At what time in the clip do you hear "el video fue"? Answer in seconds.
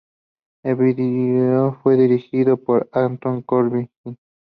0.63-1.95